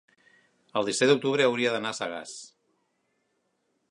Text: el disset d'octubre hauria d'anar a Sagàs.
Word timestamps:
el 0.79 0.87
disset 0.89 1.11
d'octubre 1.11 1.45
hauria 1.49 1.75
d'anar 1.75 1.93
a 1.95 1.99
Sagàs. 1.99 2.35